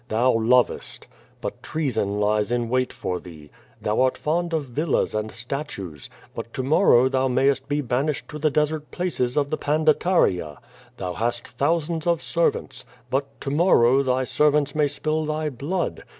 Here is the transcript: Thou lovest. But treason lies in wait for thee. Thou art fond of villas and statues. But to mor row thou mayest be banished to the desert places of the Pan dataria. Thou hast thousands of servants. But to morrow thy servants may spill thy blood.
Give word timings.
Thou 0.07 0.33
lovest. 0.33 1.05
But 1.41 1.61
treason 1.61 2.19
lies 2.19 2.51
in 2.51 2.69
wait 2.69 2.91
for 2.91 3.19
thee. 3.19 3.51
Thou 3.79 4.01
art 4.01 4.17
fond 4.17 4.51
of 4.51 4.65
villas 4.65 5.13
and 5.13 5.31
statues. 5.31 6.09
But 6.33 6.51
to 6.55 6.63
mor 6.63 6.89
row 6.89 7.07
thou 7.07 7.27
mayest 7.27 7.67
be 7.69 7.81
banished 7.81 8.27
to 8.29 8.39
the 8.39 8.49
desert 8.49 8.89
places 8.89 9.37
of 9.37 9.51
the 9.51 9.57
Pan 9.57 9.85
dataria. 9.85 10.57
Thou 10.97 11.13
hast 11.13 11.49
thousands 11.49 12.07
of 12.07 12.19
servants. 12.23 12.83
But 13.11 13.39
to 13.41 13.51
morrow 13.51 14.01
thy 14.01 14.23
servants 14.23 14.73
may 14.73 14.87
spill 14.87 15.25
thy 15.25 15.51
blood. 15.51 16.03